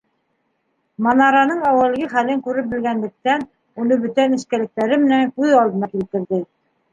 [1.07, 3.45] Манараның әүәлге хәлен күреп белгәнлектән,
[3.85, 6.43] уны бөтә нескәлектәре менән күҙ алдына килтерҙе.